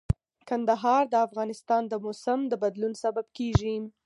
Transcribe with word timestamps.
کندهار 0.49 1.03
د 1.09 1.15
افغانستان 1.27 1.81
د 1.87 1.93
موسم 2.03 2.39
د 2.47 2.53
بدلون 2.63 2.93
سبب 3.03 3.25
کېږي. 3.37 3.75